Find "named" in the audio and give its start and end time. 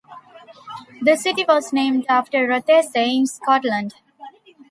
1.71-2.07